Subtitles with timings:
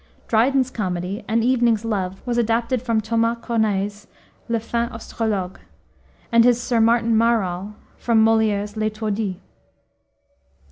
[0.27, 4.07] Dryden's comedy, An Evening's Love, was adapted from Thomas Corneille's
[4.49, 5.59] Le Feint Astrologue,
[6.31, 9.39] and his Sir Martin Mar all, from Molière's L' Etourdi.